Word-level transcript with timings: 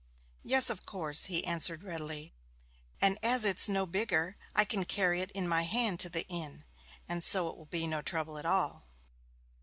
'Yes, 0.41 0.71
of 0.71 0.83
course,' 0.83 1.25
he 1.25 1.45
answered 1.45 1.83
readily. 1.83 2.33
'And 2.99 3.19
as 3.21 3.45
it's 3.45 3.69
no 3.69 3.85
bigger, 3.85 4.35
I 4.55 4.65
can 4.65 4.83
carry 4.83 5.21
it 5.21 5.29
in 5.33 5.47
my 5.47 5.61
hand 5.61 5.99
to 5.99 6.09
the 6.09 6.25
inn, 6.27 6.63
and 7.07 7.23
so 7.23 7.47
it 7.49 7.55
will 7.55 7.67
be 7.69 7.85
no 7.85 8.01
trouble 8.01 8.39
at 8.39 8.45
all.' 8.47 8.87